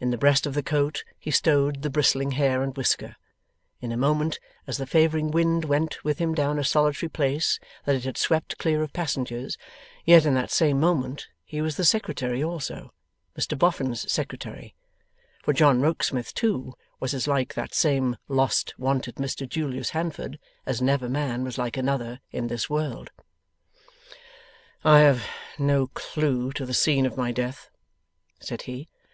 In 0.00 0.10
the 0.10 0.16
breast 0.16 0.46
of 0.46 0.54
the 0.54 0.62
coat 0.62 1.04
he 1.18 1.30
stowed 1.30 1.82
the 1.82 1.90
bristling 1.90 2.30
hair 2.30 2.62
and 2.62 2.74
whisker, 2.74 3.16
in 3.82 3.92
a 3.92 3.96
moment, 3.98 4.40
as 4.66 4.78
the 4.78 4.86
favouring 4.86 5.30
wind 5.30 5.66
went 5.66 6.02
with 6.02 6.16
him 6.18 6.34
down 6.34 6.58
a 6.58 6.64
solitary 6.64 7.10
place 7.10 7.60
that 7.84 7.94
it 7.94 8.04
had 8.04 8.16
swept 8.16 8.56
clear 8.56 8.82
of 8.82 8.94
passengers. 8.94 9.58
Yet 10.06 10.24
in 10.24 10.32
that 10.32 10.50
same 10.50 10.80
moment 10.80 11.28
he 11.44 11.60
was 11.60 11.76
the 11.76 11.84
Secretary 11.84 12.42
also, 12.42 12.94
Mr 13.38 13.58
Boffin's 13.58 14.10
Secretary. 14.10 14.74
For 15.42 15.52
John 15.52 15.82
Rokesmith, 15.82 16.32
too, 16.32 16.72
was 16.98 17.12
as 17.12 17.28
like 17.28 17.52
that 17.52 17.74
same 17.74 18.16
lost 18.28 18.72
wanted 18.78 19.16
Mr 19.16 19.46
Julius 19.46 19.90
Handford 19.90 20.38
as 20.64 20.80
never 20.80 21.06
man 21.06 21.44
was 21.44 21.58
like 21.58 21.76
another 21.76 22.20
in 22.32 22.46
this 22.46 22.70
world. 22.70 23.10
'I 24.84 25.00
have 25.00 25.22
no 25.58 25.88
clue 25.88 26.50
to 26.52 26.64
the 26.64 26.72
scene 26.72 27.04
of 27.04 27.18
my 27.18 27.30
death,' 27.30 27.68
said 28.40 28.62
he. 28.62 28.88